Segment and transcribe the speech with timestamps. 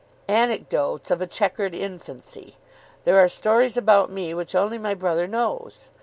[0.43, 2.55] "Anecdotes of a chequered infancy.
[3.03, 5.89] There are stories about me which only my brother knows.